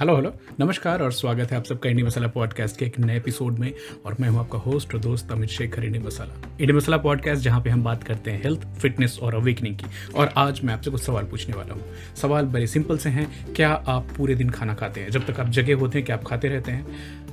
Hello 0.00 0.14
hello 0.16 0.32
नमस्कार 0.60 1.02
और 1.02 1.12
स्वागत 1.12 1.50
है 1.50 1.58
आप 1.58 1.64
सबका 1.64 1.90
इंडी 1.90 2.02
मसाला 2.02 2.26
पॉडकास्ट 2.26 2.76
के 2.76 2.84
एक 2.84 2.98
नए 3.00 3.16
एपिसोड 3.16 3.58
में 3.58 3.74
और 4.06 4.16
मैं 4.20 4.28
हूँ 4.28 4.38
आपका 4.40 4.58
होस्ट 4.58 4.94
और 4.94 5.00
दोस्त 5.00 5.32
Amit 5.32 5.48
Shekhar 5.48 5.84
Indie 5.84 5.98
Masala. 5.98 6.56
Indie 6.60 6.72
Masala 6.72 6.96
podcast 6.96 7.42
जहाँ 7.42 7.60
पे 7.60 7.70
हम 7.70 7.82
बात 7.84 8.04
करते 8.04 8.30
हैं 8.30 8.42
हेल्थ 8.42 8.64
फिटनेस 8.66 9.18
और 9.22 9.34
अवेकनिंग 9.34 9.76
की। 9.76 9.84
और 10.14 10.32
आज 10.36 10.60
मैं 10.64 10.74
आपसे 10.74 10.90
कुछ 10.90 11.02
सवाल 11.02 11.24
पूछने 11.24 11.54
वाला 11.54 11.74
हूँ। 11.74 11.82
सवाल 12.16 12.44
बड़े 12.44 12.66
सिंपल 12.66 12.98
से 12.98 13.08
हैं 13.08 13.54
क्या 13.54 13.70
आप 13.70 14.08
पूरे 14.16 14.34
दिन 14.34 14.50
खाना 14.50 14.74
खाते 14.74 15.00
हैं? 15.00 15.10
जब 15.10 15.26
तक 15.26 15.40
आप 15.40 15.48
जगह 15.48 15.74
होते 15.74 15.98
हैं 15.98 16.06
क्या 16.06 16.16
आप 16.16 16.24
खाते 16.24 16.48
रहते 16.48 16.72
हैं 16.72 16.86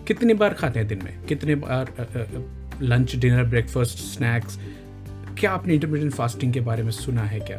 कितनी 0.08 0.34
बार 0.34 0.54
खाते 0.54 0.80
हैं 0.80 0.88
दिन 0.88 1.02
में? 1.04 1.24
कितने 1.26 1.56
बार 1.56 1.94
लंच 2.82 3.16
डिनर 3.16 3.44
ब्रेकफास्ट 3.44 3.98
स्नैक्स 3.98 4.60
क्या 5.40 5.52
आपने 5.52 5.74
इंटरमीडियंट 5.74 6.14
फास्टिंग 6.14 6.54
के 6.54 6.60
बारे 6.60 6.84
में 6.84 6.92
सुना 6.92 7.24
है 7.24 7.40
क्या? 7.40 7.58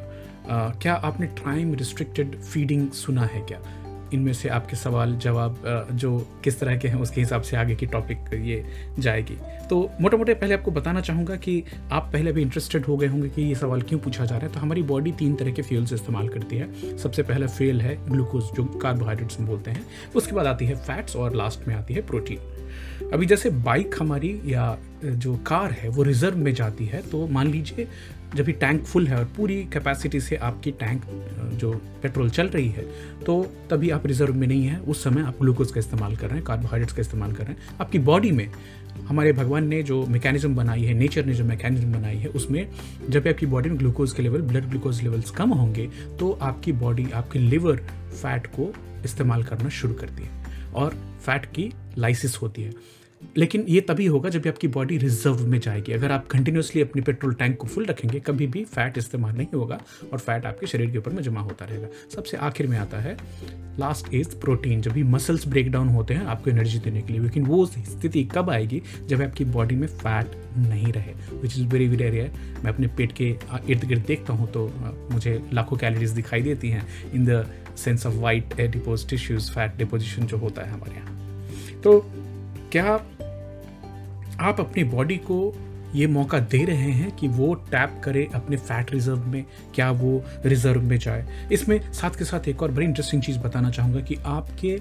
आ, 0.50 0.70
क्या 0.70 0.94
आपने 0.94 1.26
टाइम 1.26 1.74
रिस्ट्रिक्टेड 1.74 2.40
फीडिंग 2.40 2.90
सुना 2.90 3.24
है 3.24 3.40
क्या? 3.40 3.62
इनमें 4.12 4.32
से 4.32 4.48
आपके 4.48 4.76
सवाल, 4.76 5.16
जवाब 5.16 5.88
जो 5.92 6.18
किस 6.44 6.60
तरह 6.60 6.76
के 6.76 6.88
हैं 6.88 7.00
उसके 7.00 7.20
हिसाब 7.20 7.42
से 7.42 7.56
आगे 7.56 7.74
की 7.74 7.86
टॉपिक 7.86 8.34
ये 8.34 8.64
जाएगी। 8.98 9.36
तो 9.70 9.78
मोटा 10.00 10.16
मोटे 10.16 10.34
पहले 10.34 10.54
आपको 10.54 10.70
बताना 10.70 11.00
चाहूँगा 11.00 11.36
कि 11.36 11.62
आप 11.92 12.10
पहले 12.12 12.32
भी 12.32 12.42
इंटरेस्टेड 12.42 12.84
हो 12.84 12.96
गए 12.96 13.06
होंगे 13.06 13.28
कि 13.28 13.42
ये 13.42 13.54
सवाल 13.54 13.82
क्यों 13.82 13.98
पूछा 14.00 14.24
जा 14.24 14.36
रहा 14.36 14.46
है। 14.46 14.52
तो 14.52 14.60
हमारी 14.60 14.82
बॉडी 14.84 15.12
तीन 15.12 15.34
तरह 15.34 15.52
के 15.52 15.62
फ्यूल्स 15.62 15.92
इस्तेमाल 15.92 16.28
करती 16.28 16.56
है। 16.56 16.96
सबसे 16.98 17.22
पहला 17.22 17.46
फेल 17.48 17.80
है 17.80 17.96
ग्लूकोज 18.08 18.44
जो 18.56 18.64
कार्बोहाइड्रेट्स 18.82 19.40
में 19.40 19.48
बोलते 19.48 19.70
हैं। 19.70 19.86
उसके 20.16 20.32
बाद 20.32 20.46
आती 20.46 20.66
है 20.66 20.76
फैट्स 20.76 21.16
और 21.16 21.34
लास्ट 21.36 21.68
में 21.68 21.74
आती 21.74 21.94
है 21.94 22.06
प्रोटीन 22.06 22.57
अभी 23.12 23.26
जैसे 23.26 23.50
बाइक 23.50 23.94
हमारी 24.00 24.40
या 24.46 24.76
जो 25.04 25.36
कार 25.46 25.72
है, 25.72 25.88
वो 25.88 26.02
रिज़र्व 26.02 26.36
में 26.36 26.52
जाती 26.54 26.86
है 26.86 27.02
तो 27.02 27.26
मान 27.28 27.50
लीजिए 27.50 27.86
जब 28.36 28.44
भी 28.44 28.52
टैंक 28.54 28.82
फुल 28.84 29.06
है 29.08 29.18
और 29.18 29.24
पूरी 29.36 29.56
कैपेसिटी 29.72 30.20
से 30.20 30.36
आपकी 30.38 30.70
टैंक 30.80 31.04
जो 31.60 31.72
पेट्रोल 32.02 32.30
चल 32.30 32.48
रही 32.48 32.68
है 32.68 32.84
तो 33.26 33.42
तभी 33.70 33.90
आप 33.90 34.06
रिज़र्व 34.06 34.34
में 34.34 34.46
नहीं 34.46 34.66
है। 34.66 34.78
उस 34.80 35.04
समय 35.04 35.22
आप 35.22 35.38
ग्लूकोज 35.40 35.70
का 35.72 35.80
इस्तेमाल 35.80 36.16
कर 36.16 36.26
रहे 36.26 36.36
हैं, 36.36 36.44
कार्बोहाइड्रेट्स 36.44 36.94
का 36.94 37.00
इस्तेमाल 37.00 37.32
कर 37.32 37.44
रहे 37.44 37.52
हैं। 37.52 37.76
आपकी 37.80 37.98
बॉडी 38.00 38.30
में 38.32 38.48
हमारे 39.08 39.32
भगवान 39.32 39.66
ने 39.68 39.82
जो 39.82 40.04
मैकेनिज्म 40.06 40.54
बनाई 40.54 40.82
है, 40.82 40.94
नेचर 40.94 41.24
ने 41.26 41.34
जो 41.34 41.44
मैकेनिज्म 41.44 41.92
बनाई 41.92 42.16
है, 42.16 42.28
उसमें 42.28 42.68
जब 43.08 43.22
भी 43.22 43.30
आपकी 43.30 43.46
बॉडी 43.46 43.70
में 43.70 43.78
ग्लूकोज 43.78 44.12
के 44.12 44.22
लेवल, 44.22 44.42
ब्लड 44.42 44.68
ग्लूकोज 44.70 45.02
लेवल्स 45.02 45.30
कम 45.30 45.50
होंगे 45.50 45.88
तो 46.18 46.30
आपकी 46.42 46.72
बॉडी, 46.74 47.10
आपकी 47.14 47.38
लिवर 47.38 47.76
फैट 48.12 48.46
को 48.48 48.72
इस्तेमाल 49.04 49.42
करना 49.42 49.68
शुरू 49.70 49.94
करती 49.94 50.22
है। 50.22 50.36
और 50.74 50.94
फैट 51.18 51.46
की 51.46 51.72
लाइसिस 51.98 52.36
होती 52.36 52.62
है। 52.62 52.72
लेकिन 53.36 53.64
ये 53.68 53.80
तभी 53.80 54.04
होगा 54.06 54.28
जब 54.28 54.46
आपकी 54.48 54.68
बॉडी 54.68 54.96
रिज़र्व 54.98 55.40
में 55.46 55.58
जाएगी। 55.60 55.92
अगर 55.92 56.12
आप 56.12 56.26
कंटिन्यूसली 56.26 56.82
अपनी 56.82 57.02
पेट्रोल 57.02 57.32
टैंक 57.34 57.56
को 57.56 57.66
फुल 57.66 57.84
रखेंगे, 57.84 58.20
कभी 58.20 58.46
भी 58.46 58.64
फैट 58.64 58.98
इस्तेमाल 58.98 59.34
नहीं 59.36 59.46
होगा 59.54 59.80
और 60.12 60.18
फैट 60.18 60.46
आपके 60.46 60.66
शरीर 60.66 60.90
के 60.90 60.98
ऊपर 60.98 61.12
में 61.12 61.22
जमा 61.22 61.40
होता 61.40 61.64
रहेगा। 61.64 61.88
सबसे 62.14 62.36
आखिर 62.36 62.66
में 62.66 62.78
आता 62.78 63.00
है 63.00 63.16
लास्ट 63.78 64.14
इज़ 64.14 64.36
प्रोटीन 64.36 64.80
जब 64.82 64.92
भी 64.92 65.02
मसल्स 65.04 65.46
ब्रेक 65.48 65.70
डाउन 65.72 65.88
होते 65.88 66.14
हैं 66.14 66.24
आपको 66.26 66.50
एनर्जी 66.50 66.78
देने 66.78 67.02
के 67.02 67.12
लिए, 67.12 67.22
लेकिन 67.22 67.44
वो 67.46 67.64
स्थिति 67.66 68.24
कब 68.24 68.50
आएगी? 68.50 68.82
जब 69.06 69.22
आपकी 69.22 69.44
बॉडी 69.46 69.74
में 69.74 69.86
फैट 69.88 70.36
नहीं 70.58 70.92
रहे 70.92 71.12
which 71.32 71.58
is 71.58 71.66
very 71.66 71.88
very 71.88 72.08
rare 72.10 72.32
मैं 72.64 72.72
अपने 72.72 72.86
पेट 72.96 73.12
के 73.12 73.28
इर्द 73.68 73.84
गिर्द 73.84 74.04
देखता 74.06 74.32
हूँ 74.32 74.50
तो 74.52 74.70
मुझे 75.12 75.40
लाखों 75.52 75.76
कैलोरीज 75.76 76.10
दिखाई 76.10 76.42
देती 76.42 76.70
हैं। 76.70 76.86
In 77.14 77.24
the 77.24 77.46
sense 77.84 78.06
of 78.06 78.14
white 78.14 78.56
adipose 78.56 79.08
tissues 79.08 79.50
fat 79.50 79.76
deposition 79.76 80.26
जो 80.26 80.36
होता 80.36 80.62
है 80.62 80.70
हमारे 80.70 80.96
यहाँ। 80.96 81.80
तो 81.80 81.98
क्या 82.72 82.92
आप 84.40 84.60
अपनी 84.60 84.84
बॉडी 84.84 85.16
को 85.16 85.54
ये 85.94 86.06
मौका 86.06 86.38
दे 86.38 86.64
रहे 86.64 86.90
हैं 86.92 87.10
कि 87.16 87.28
वो 87.28 87.54
टैप 87.54 88.00
करे 88.04 88.26
अपने 88.34 88.56
फैट 88.56 88.92
रिज़र्व 88.92 89.26
में, 89.26 89.44
क्या 89.74 89.90
वो 89.90 90.22
रिज़र्व 90.44 90.82
में 90.82 90.98
जाए? 90.98 91.48
इसमें 91.52 91.92
साथ 91.92 92.18
के 92.18 92.24
साथ 92.24 92.48
एक 92.48 92.62
और 92.62 92.70
बड़ी 92.70 92.86
इंटरेस्टिंग 92.86 93.22
चीज़ 93.22 93.38
बताना 93.38 93.70
चाहूँगा 93.70 94.00
कि 94.00 94.16
आपके 94.26 94.76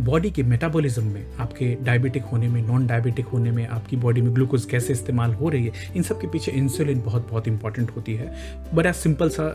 बॉडी 0.00 0.30
के 0.30 0.42
मेटाबॉलिज्म 0.42 1.04
में, 1.04 1.24
आपके 1.38 1.74
डायबिटिक 1.84 2.24
होने 2.24 2.48
में 2.48 2.60
नॉन 2.62 2.86
डायबिटिक 2.86 3.26
होने 3.26 3.50
में, 3.50 3.66
आपकी 3.66 3.96
बॉडी 3.96 4.20
में 4.20 4.34
ग्लूकोज 4.34 4.64
कैसे 4.64 4.92
इस्तेमाल 4.92 5.34
हो 5.34 5.48
रही 5.48 5.64
है, 5.64 5.72
इन 5.96 6.02
सब 6.02 6.20
के 6.20 6.26
पीछे 6.26 6.52
इंसुलिन 6.52 7.00
बहुत 7.02 7.28
बहुत 7.30 7.48
इंपॉर्टेंट 7.48 7.90
होती 7.90 8.14
है। 8.14 8.32
बड़ा 8.74 8.92
सिंपल 8.94 9.28
सा 9.28 9.48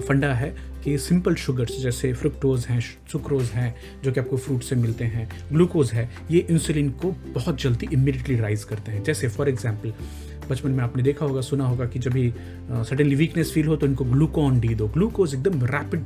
फंडा 0.00 0.32
है 0.34 0.54
कि 0.84 0.96
सिंपल 0.98 1.34
शुगर्स 1.34 1.80
जैसे 1.82 2.12
फ्रुक्टोज 2.12 2.66
हैं 2.66 2.80
सुक्रोज 3.12 3.50
हैं, 3.50 3.74
जो 4.04 4.12
कि 4.12 4.20
आपको 4.20 4.36
फ्रूट 4.36 4.62
से 4.62 4.76
मिलते 4.76 5.04
हैं 5.06 5.28
ग्लूकोज 5.52 5.92
है, 5.92 6.08
ये 6.30 6.46
इंसुलिन 6.50 6.90
को 6.92 7.14
बहुत 7.34 7.62
जल्दी 7.62 7.88
इमीडिएटली 7.92 8.36
राइज 8.36 8.64
करते 8.64 8.92
हैं। 8.92 9.02
जैसे 9.04 9.28
फॉर 9.28 9.48
एग्ज़ाम्पल 9.48 9.92
बचपन 10.50 10.70
में 10.70 10.82
आपने 10.84 11.02
देखा 11.02 11.26
होगा, 11.26 11.40
सुना 11.40 11.66
होगा 11.66 11.84
कि 11.86 11.98
जब 11.98 12.12
भी 12.12 12.32
सडनली 12.70 13.14
वीकनेस 13.14 13.52
फील 13.52 13.66
हो 13.66 13.76
तो 13.76 13.86
इनको 13.86 14.04
ग्लूकोन 14.04 14.60
डी 14.60 14.74
दो। 14.74 14.88
ग्लूकोज 14.88 15.34
एकदम 15.34 15.64
रैपिड 15.66 16.00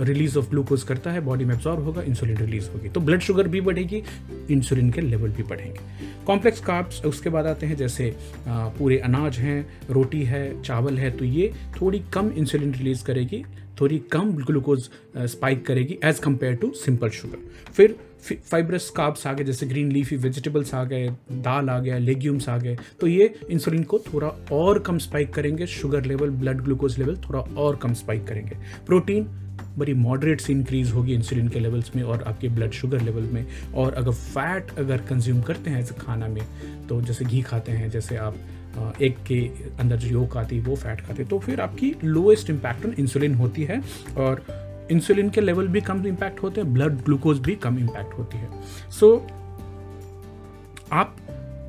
रिलीज़ 0.00 0.38
ऑफ़ 0.38 0.48
ग्लूकोज 0.50 0.82
करता 0.82 1.10
है, 1.10 1.20
बॉडी 1.20 1.44
में 1.44 1.54
एब्जॉर्व 1.54 1.82
होगा 1.82 2.02
इंसुलिन 2.02 2.36
रिलीज़ 2.36 2.68
होगी। 2.70 2.88
तो 2.88 3.00
ब्लड 3.00 3.20
शुगर 3.20 3.48
भी 3.48 3.60
बढ़ेगी 3.60 4.02
इंसुलिन 4.50 4.90
के 4.90 5.00
लेवल 5.00 5.30
भी 5.30 5.42
बढ़ेंगे। 5.42 5.80
कॉम्प्लेक्स 6.26 6.60
कार्ब्स 6.60 7.04
उसके 7.04 7.30
बाद 7.30 7.46
आते 7.46 7.66
हैं, 7.66 7.76
जैसे 7.76 8.14
पूरे 8.48 8.98
अनाज 8.98 9.38
हैं, 9.38 9.66
रोटी 9.90 10.22
है, 10.22 10.62
चावल 10.62 10.98
है 10.98 11.10
तो 11.10 11.24
ये 11.24 11.52
थोड़ी 11.80 12.02
कम 12.12 12.30
इंसुलिन 12.30 12.74
रिलीज़ 12.74 13.04
करेगी, 13.04 13.44
थोड़ी 13.80 13.98
कम 14.12 14.32
ग्लूकोज 14.36 14.88
स्पाइक 15.18 15.66
करेगी 15.66 15.98
as 16.04 16.18
compare 16.18 16.54
to 16.54 16.72
simple 16.76 17.10
sugar 17.10 17.72
फिर 17.72 17.96
फाइब्रस 18.20 18.88
कार्ब्स 18.90 19.26
आ 19.26 19.32
गए, 19.32 19.44
जैसे 19.44 19.66
ग्रीन 19.66 19.90
लीफी 19.92 20.16
वेजिटेबल्स 20.16 20.74
आ 20.74 20.84
गए, 20.84 21.08
दाल 21.32 21.70
आ 21.70 21.78
गया 21.78 21.98
लेग्यूम्स 21.98 22.48
आ 22.48 22.56
गए 22.58 22.76
तो 23.00 23.06
ये 23.06 23.34
इंसुलिन 23.50 23.82
को 23.84 23.98
थोड़ा 24.06 24.28
और 24.52 24.78
कम 24.78 24.98
स्पाइक 24.98 25.32
करेंगे 25.34 25.66
sugar 25.68 26.04
level 26.04 26.30
blood 26.30 26.60
glucose 26.60 26.98
level 26.98 27.16
थोड़ा 27.28 27.40
और 27.40 27.76
कम 27.76 27.94
स्पाइक 27.94 28.26
करेंगे। 28.26 28.56
प्रोटीन 28.86 29.28
बड़ी 29.78 29.92
मॉडरेट 29.94 30.40
से 30.40 30.52
इंक्रीज 30.52 30.90
होगी 30.90 31.14
इंसुलिन 31.14 31.48
के 31.48 31.60
लेवल्स 31.60 31.94
में 31.96 32.02
और 32.02 32.22
आपके 32.22 32.48
ब्लड 32.48 32.70
शुगर 32.72 33.00
लेवल 33.00 33.28
में। 33.32 33.46
और 33.74 33.94
अगर 33.94 34.12
फैट 34.12 34.78
अगर 34.78 35.02
कंज्यूम 35.08 35.42
करते 35.42 35.70
हैं 35.70 35.84
खाना 35.96 36.28
में 36.28 36.42
तो 36.88 37.00
जैसे 37.02 37.24
घी 37.24 37.42
खाते 37.42 37.72
हैं, 37.72 37.90
जैसे 37.90 38.16
आप 38.16 38.36
एक 39.02 39.16
के 39.26 39.38
अंदर 39.80 39.96
जो 39.96 40.08
योग 40.08 40.36
आती 40.36 40.56
है, 40.56 40.62
वो 40.62 40.74
फैट 40.76 41.00
खाते 41.00 41.24
तो 41.24 41.38
फिर 41.38 41.60
आपकी 41.60 41.94
लोएस्ट 42.04 42.50
इम्पैक्ट 42.50 42.86
ऑन 42.86 42.94
इंसुलिन 42.98 43.34
होती 43.34 43.64
है। 43.64 43.80
और 44.16 44.42
इंसुलिन 44.90 45.30
के 45.30 45.40
लेवल 45.40 45.68
भी 45.68 45.80
कम 45.80 46.06
इम्पैक्ट 46.06 46.42
होते 46.42 46.60
हैं 46.60 46.74
ब्लड 46.74 46.92
ग्लूकोज 46.92 47.38
भी 47.38 47.54
कम 47.54 47.78
इम्पैक्ट 47.78 48.18
होती 48.18 48.38
है। 48.38 48.48
सो 48.90 49.16
so, 49.16 49.32
आप 50.92 51.16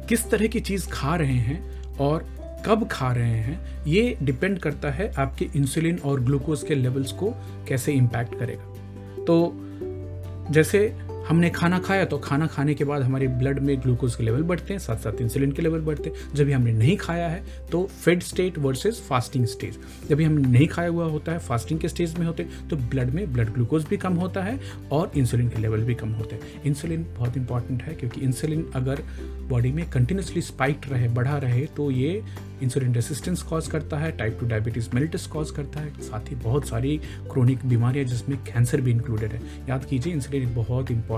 किस 0.09 0.30
तरह 0.31 0.47
की 0.47 0.59
चीज़ 0.59 0.90
खा 0.90 1.16
रहे 1.16 1.34
हैं 1.34 1.81
और 1.97 2.25
कब 2.66 2.88
खा 2.88 3.12
रहे 3.12 3.38
हैं 3.40 3.85
ये 3.88 4.18
डिपेंड 4.24 4.59
करता 4.59 4.91
है 4.91 5.13
आपके 5.13 5.50
इंसुलिन 5.56 6.00
और 6.06 6.19
ग्लूकोज 6.19 6.63
के 6.63 6.75
लेवल्स 6.75 7.12
को 7.12 7.34
कैसे 7.68 7.91
इम्पैक्ट 7.91 8.40
करेगा। 8.40 8.63
तो 9.24 9.51
जैसे 10.51 10.96
हमने 11.29 11.50
खाना 11.50 11.78
खाया 11.79 12.06
तो 12.06 12.17
खाना 12.17 12.45
खाने 12.47 12.73
के 12.73 12.84
बाद 12.84 13.01
हमारे 13.01 13.28
ब्लड 13.28 13.59
में 13.59 13.81
ग्लूकोज 13.81 14.16
के 14.16 14.23
लेवल 14.23 14.44
बढ़ते 14.44 14.73
हैं 14.73 14.79
साथ 14.79 14.97
साथ 14.97 15.22
इंसुलिन 15.22 15.51
के 15.51 15.62
लेवल 15.62 15.81
बढ़ते 15.81 16.09
हैं। 16.09 16.34
जब 16.35 16.45
भी 16.45 16.51
हमने 16.51 16.72
नहीं 16.73 16.95
खाया 16.97 17.28
है 17.29 17.44
तो 17.72 17.84
fed 17.95 18.23
state 18.23 18.57
versus 18.57 19.01
fasting 19.09 19.45
stage 19.45 19.78
जब 20.09 20.16
भी 20.16 20.23
हमने 20.23 20.47
नहीं 20.47 20.68
खाया 20.68 20.89
हुआ 20.89 21.06
होता 21.06 21.31
है 21.31 21.39
फास्टिंग 21.39 21.79
के 21.79 21.89
स्टेज 21.89 22.18
में 22.19 22.25
होते 22.25 22.47
तो 22.69 22.75
ब्लड 22.75 23.13
में 23.13 23.31
ब्लड 23.34 23.53
ग्लूकोज 23.53 23.85
भी 23.89 23.97
कम 23.97 24.13
होता 24.16 24.44
है 24.44 24.59
और 24.91 25.12
इंसुलिन 25.18 25.50
के 25.50 25.62
लेवल 25.62 25.84
भी 25.84 25.95
कम 25.95 26.09
होते 26.12 26.35
हैं। 26.35 26.62
इंसुलिन 26.63 27.06
बहुत 27.18 27.38
इंपॉर्टेंट 27.38 27.84
है, 27.84 27.94
क्योंकि 27.95 28.22
इंसुलिन 28.22 28.69
अगर 28.75 29.03
बॉडी 29.50 29.72
में 29.72 29.89
कंटिन्यूसली 29.89 30.41
स्पाइक 30.41 30.81
रहे, 30.89 31.07
बढ़ा 31.09 31.38
रहे 31.38 31.66
तो 31.78 31.89
ये 31.91 32.22
इंसुलिन 32.63 32.94
रेसिस्टेंस 32.95 33.41
कॉज 33.41 33.68
करता 33.68 33.97
है 33.97 34.12
type 34.12 34.38
two 34.39 34.45
diabetes 34.47 34.89
mellitus 34.94 35.25
cause 35.28 35.51
करता 35.51 35.79
है। 35.79 36.01
साथ 36.01 36.29
ही 36.29 36.35
बहुत 36.35 36.68
सारी 36.68 36.97
क्रोनिक 37.31 37.66
बीमारियाँ 37.66 38.06
जिसमें 38.06 38.38
कैंसर 38.45 38.81
भी 38.81 38.91
इंक्लूडेड 38.91 39.31
है। 39.31 39.41
याद 39.69 39.85
कीजिए 39.85 40.13
इंसुलिन 40.13 40.53
बहुत 40.56 40.91
इंपॉर्टेंट 40.91 41.18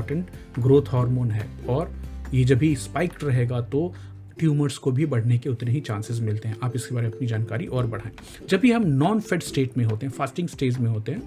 ग्रोथ 0.60 0.90
हार्मोन 0.90 1.32
है। 1.32 1.48
और 1.70 1.92
ये 2.34 2.44
जब 2.44 2.58
भी 2.58 2.76
स्पाइक्ड 2.78 3.24
रहेगा 3.24 3.62
तो 3.62 3.94
ट्यूमर्स 4.40 4.78
को 4.78 4.92
भी 4.92 5.06
बढ़ने 5.06 5.38
के 5.38 5.50
उतने 5.50 5.72
ही 5.72 5.80
चांसेस 5.80 6.20
मिलते 6.20 6.48
हैं। 6.48 6.56
आप 6.64 6.76
इसके 6.76 6.96
बारे 6.96 7.08
में 7.08 7.14
अपनी 7.14 7.28
जानकारी 7.28 7.66
और 7.66 7.88
बढ़ाएँ। 7.88 8.12
जब 8.50 8.60
भी 8.60 8.72
हम 8.72 8.88
नॉन 8.88 9.20
फेड 9.20 9.44
स्टेट 9.44 9.78
में 9.78 9.86
होते 9.86 10.06
हैं 10.06 10.14
फास्टिंग 10.14 10.48
स्टेज 10.48 10.78
में 10.78 10.90
होते 10.90 11.12
हैं 11.12 11.22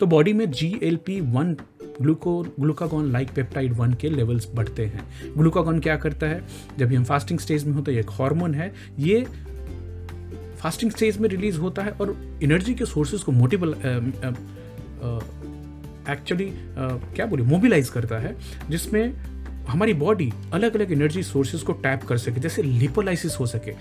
तो 0.00 0.06
बॉडी 0.06 0.32
में 0.32 0.50
G 0.50 0.78
L 0.82 0.96
P 0.96 1.20
one 1.20 1.56
gluco 2.00 2.42
glucagon 2.60 3.10
like 3.12 3.30
peptide 3.30 3.72
one 3.72 3.94
के 3.94 4.08
लेवल्स 4.08 4.48
बढ़ते 4.54 4.84
हैं। 4.84 5.34
ग्लूकागॉन 5.36 5.80
क्या 5.80 5.96
करता 5.96 6.26
है? 6.26 6.42
जब 6.78 6.88
भी 6.88 6.94
हम 6.94 7.04
फास्टिंग 7.04 7.38
स्टेज 7.38 7.64
में 7.64 7.74
होते 7.74 7.92
हैं 7.92 8.00
एक 8.00 8.10
हार्मोन 8.10 8.54
है। 8.54 8.72
ये 8.98 9.24
फास्टिंग 10.58 10.90
स्टेज 10.90 11.18
में 11.18 11.28
रिलीज़ 11.28 11.58
होता 11.58 11.82
है 11.82 11.90
और 11.92 12.16
एनर्जी 12.42 12.74
के 12.74 12.84
सोर्सेज 12.84 13.22
को 13.22 13.32
मोटिबल 13.32 13.74
एक्चुअली 16.08 16.52
क्या 16.78 17.26
बोले 17.26 17.42
मोबिलाइज 17.42 17.88
करता 17.88 18.18
है, 18.18 18.36
जिसमें 18.70 19.14
हमारी 19.68 19.94
बॉडी 19.94 20.32
अलग 20.52 20.76
अलग 20.76 20.92
एनर्जी 20.92 21.22
सोर्सेज 21.22 21.62
को 21.62 21.72
टैप 21.72 22.02
कर 22.02 22.18
सके, 22.18 22.40
जैसे 22.40 22.62
लिपोलाइसिस 22.62 23.38
हो 23.40 23.46
सके। 23.46 23.74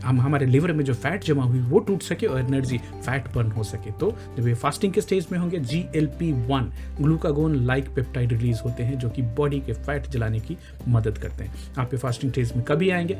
हम, 0.00 0.20
हमारे 0.20 0.46
लिवर 0.46 0.72
में 0.72 0.84
जो 0.84 0.94
फैट 0.94 1.24
जमा 1.24 1.42
हुई, 1.42 1.58
वो 1.60 1.78
टूट 1.78 2.02
सके 2.02 2.26
और 2.26 2.40
एनर्जी 2.40 2.78
फैट 2.78 3.24
बर्न 3.34 3.50
हो 3.50 3.62
सके। 3.62 3.90
तो 3.90 4.10
जब 4.38 4.48
ये 4.48 4.54
फास्टिंग 4.54 4.92
के 4.92 5.00
स्टेज 5.00 5.26
में 5.32 5.38
होंगे 5.38 5.58
G 5.58 5.84
L 5.96 6.06
P 6.18 6.32
one 6.32 6.70
glucagon 7.00 7.54
like 7.66 7.88
peptide 7.88 8.32
release 8.32 8.60
होते 8.60 8.82
हैं, 8.82 8.98
जो 8.98 9.10
कि 9.10 9.22
बॉडी 9.22 9.60
के 9.60 9.72
फैट 9.72 10.06
जलाने 10.06 10.40
की 10.40 10.56
मदद 10.88 11.18
करते 11.18 11.44
हैं। 11.44 11.54
आप 11.78 11.94
ये 11.94 11.98
फास्टिंग 11.98 12.32
स्टेज 12.32 12.52
में 12.56 12.64
कभी 12.64 12.90
आएँगे, 12.90 13.18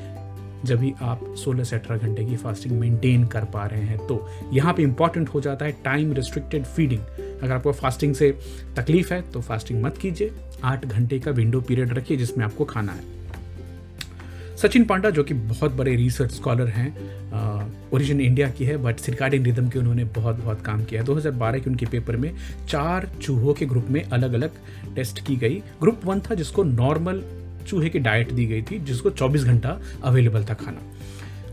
जब 0.64 0.78
भी 0.78 0.92
आप 1.02 1.34
16 1.38 1.64
से 1.64 1.76
अठारह 1.76 1.98
घंटे 1.98 2.25
की 2.25 2.37
फास्टिंग 2.37 2.78
मेंटेन 2.81 3.26
कर 3.26 3.44
पा 3.44 3.66
रहे 3.66 3.82
हैं। 3.82 4.06
तो 4.06 4.26
यहाँ 4.52 4.75
पे 4.75 4.82
इंपॉर्टेंट 4.82 5.28
हो 5.28 5.40
जाता 5.40 5.64
है 5.64 5.72
टाइम 5.84 6.12
रिस्ट्रिक्टेड 6.12 6.64
फीडिंग 6.64 7.00
अगर 7.42 7.52
आपको 7.52 7.72
फास्टिंग 7.72 8.14
से 8.14 8.31
तकलीफ़ 8.76 9.12
है 9.14 9.20
तो 9.22 9.40
फास्टिंग 9.40 9.82
मत 9.82 9.98
कीजिए। 9.98 10.32
आठ 10.64 10.84
घंटे 10.87 11.19
का 11.19 11.31
विंडो 11.31 11.60
पीरियड 11.60 11.92
रखिए 11.92 12.16
जिसमें 12.16 12.44
आपको 12.44 12.64
खाना 12.64 12.92
है। 12.92 13.19
सचिन 14.56 14.84
पांडा, 14.84 15.10
जो 15.10 15.22
कि 15.25 15.34
बहुत 15.34 15.72
बड़े 15.72 15.94
रिसर्च 15.96 16.32
स्कॉलर 16.32 16.69
हैं 16.69 17.90
ओरिजिन 17.92 18.20
इंडिया 18.20 18.48
की 18.50 18.64
है 18.64 18.76
बट 18.76 18.96
सिरकाडिन 18.96 19.44
रिदम 19.44 19.69
के 19.69 19.78
उन्होंने 19.78 20.04
बहुत 20.04 20.37
बहुत 20.37 20.60
काम 20.60 20.84
किया 20.84 21.00
है। 21.00 21.06
2012 21.06 21.58
के 21.58 21.70
उनके 21.70 21.87
पेपर 21.87 22.16
में 22.16 22.32
चार 22.69 23.08
चूहों 23.22 23.54
के 23.54 23.66
ग्रुप 23.66 23.87
में 23.90 24.02
अलग 24.02 24.32
अलग 24.32 24.50
टेस्ट 24.94 25.26
की 25.26 25.37
गई। 25.37 25.62
ग्रुप 25.81 26.04
वन 26.04 26.20
था 26.20 26.34
जिसको 26.34 26.62
नॉर्मल 26.64 27.22
चूहे 27.66 27.88
की 27.88 27.98
डाइट 27.98 28.32
दी 28.32 28.46
गई 28.46 28.62
थी, 28.62 28.78
जिसको 28.78 29.10
24 29.10 29.44
घंटा 29.44 29.81
अवेलेबल 30.04 30.44
था 30.44 30.54
खाना। 30.54 30.81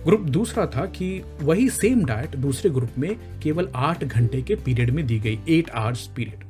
ग्रुप 0.07 0.21
दूसरा 0.21 0.65
था 0.65 0.85
कि 0.85 1.23
वही 1.41 1.69
सेम 1.69 2.05
डाइट 2.05 2.35
दूसरे 2.35 2.69
ग्रुप 2.71 2.89
में 2.97 3.39
केवल 3.39 3.69
आठ 3.75 4.03
घंटे 4.03 4.41
के 4.41 4.55
पीरियड 4.55 4.89
में 4.89 5.07
दी 5.07 5.19
गई 5.19 5.39
एट 5.49 5.69
आवर्स 5.69 6.07
पीरियड 6.07 6.43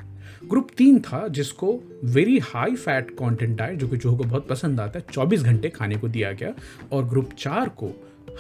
ग्रुप 0.50 0.68
तीन 0.78 1.00
था 1.00 1.28
जिसको 1.28 1.84
very 2.04 2.40
high 2.40 2.76
fat 2.76 3.12
content 3.12 3.58
diet 3.58 3.80
जो 3.80 3.88
कि 3.88 3.98
जो 3.98 4.16
को 4.16 4.24
बहुत 4.24 4.48
पसंद 4.48 4.80
आता 4.80 5.00
है, 5.00 5.06
चौबीस 5.14 5.42
घंटे 5.42 5.70
खाने 5.70 5.96
को 5.96 6.08
दिया 6.08 6.32
गया, 6.32 6.54
और 6.92 7.06
ग्रुप 7.06 7.30
चार 7.40 7.70
को 7.70 7.88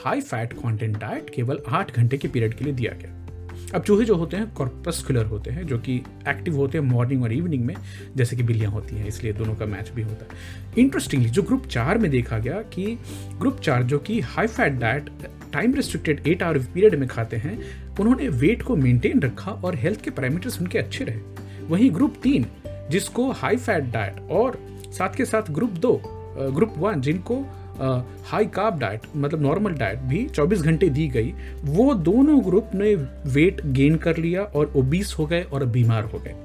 हाई 0.06 0.22
फैट 0.22 0.54
कंटेंट 0.54 0.98
डाइट 0.98 1.30
केवल 1.30 1.60
आठ 1.68 1.96
घंटे 1.96 2.18
के 2.18 2.28
पीरियड 2.28 2.54
के 2.54 2.64
लिए 2.64 2.74
दिया 2.74 2.94
गया। 2.94 3.27
अब 3.76 3.82
चूहे 3.82 4.06
जो 4.06 4.16
होते 4.16 4.38
हैं 4.38 4.54
कॉर्पस्कुलर 4.54 5.26
होते 5.26 5.52
हैं, 5.52 5.68
जो 5.68 5.78
कि 5.78 5.96
एक्टिव 6.28 6.56
होते 6.56 6.78
हैं 6.78 6.86
मॉर्निंग 6.86 7.24
और 7.24 7.34
इवनिंग 7.34 7.66
में, 7.66 7.76
जैसे 8.16 8.36
कि 8.36 8.44
बिल्लियाँ 8.44 8.72
होती 8.72 8.96
हैं, 8.96 9.08
इसलिए 9.08 9.34
दोनों 9.34 9.56
का 9.56 9.66
मैच 9.66 9.90
भी 9.90 10.02
होता 10.02 10.26
है। 10.26 10.32
इंटरेस्टिंगली 10.78 11.30
जो 11.30 11.44
ग्रुप 11.44 11.66
चार 11.66 11.98
में 11.98 12.12
देखा 12.12 12.38
गया 12.38 12.62
कि 12.74 12.98
ग्रुप 13.40 13.60
चार 13.60 13.84
जो 13.84 14.00
कि 14.00 14.20
high 14.20 14.48
fat 14.48 14.74
diet 14.74 15.10
time 15.54 15.74
restricted 15.74 16.28
eight 16.28 16.44
hour 16.44 16.58
period 16.58 16.96
में 16.96 17.08
खाते 17.10 17.38
हैं, 17.38 17.60
उन्होंने 18.00 18.28
वेट 18.30 18.62
को 18.62 18.76
मेंटेन 18.76 19.22
रखा 19.22 19.52
और 19.52 19.76
हेल्थ 19.76 20.02
के 20.02 20.10
पैरामीटर्स 20.10 20.60
उनके 20.62 20.80
अच्छे 20.80 21.04
रहे। 21.04 21.66
वहीं 21.68 21.94
ग्रुप 21.96 22.16
तीन, 22.24 22.46
जिसको 22.92 23.32
हाई 23.32 23.58
फैट 23.58 23.84
डाइट 23.84 24.20
और 24.32 24.60
साथ 24.92 25.16
के 25.16 25.26
साथ 25.26 25.52
ग्रुप 25.52 25.70
दो 25.70 26.02
ग्रुप 26.40 26.74
वन 26.78 27.02
जिनको 27.02 27.46
हाई 27.80 28.46
कार्ब 28.46 28.80
डाइट 28.80 29.02
मतलब 29.16 29.42
नॉर्मल 29.42 29.74
डाइट 29.74 30.00
भी 30.00 30.26
24 30.30 30.62
घंटे 30.62 30.90
दी 30.90 31.08
गई 31.08 31.34
वो 31.64 31.94
दोनों 31.94 32.40
ग्रुप 32.46 32.72
ने 32.76 32.96
वेट 33.32 33.66
गेन 33.66 33.96
कर 33.96 34.18
लिया 34.18 34.44
और 34.44 34.74
ओबीस 34.76 35.16
हो 35.20 35.26
गए 35.26 35.42
और 35.44 35.66
बीमार 35.66 36.04
हो 36.04 36.20
गए। 36.20 36.36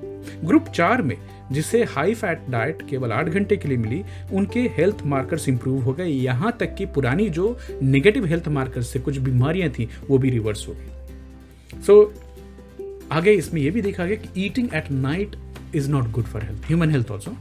ग्रुप 0.45 0.69
चार 0.69 1.03
में 1.03 1.17
जिसे 1.53 1.83
हाई 1.85 2.15
फैट 2.15 2.41
डाइट 2.51 2.83
केवल 2.91 3.13
आठ 3.13 3.29
घंटे 3.29 3.57
के 3.57 3.69
लिए 3.69 3.79
मिली 3.79 4.03
उनके 4.33 4.61
हेल्थ 4.61 5.03
मार्कर्स 5.07 5.49
इंप्रूव 5.49 5.83
हो 5.83 5.93
गए। 5.93 6.07
यहाँ 6.07 6.57
तक 6.61 6.75
कि 6.75 6.87
पुरानी 6.87 7.29
जो 7.29 7.57
नेगेटिव 7.83 8.27
हेल्थ 8.27 8.49
मार्कर्स 8.49 8.89
से 8.89 8.99
कुछ 8.99 9.19
बीमारियाँ 9.19 9.71
थी 9.71 9.89
वो 10.11 10.19
भी 10.19 10.31
रिवर्स 10.31 10.69
हो 10.69 10.75
गई। 10.75 11.83
सो 11.83 12.03
so, 12.03 13.13
आगे 13.13 13.33
इसमें 13.33 13.61
यह 13.61 13.71
भी 13.71 13.83
देखा 13.83 14.05
गया 14.05 14.17
कि 14.17 14.45
eating 14.47 14.69
at 14.75 14.91
night 14.91 15.37
is 15.75 15.91
not 15.91 16.11
good 16.11 16.25
for 16.25 16.43
health 16.43 16.67
human 16.67 16.91
health 16.91 17.11
also 17.11 17.37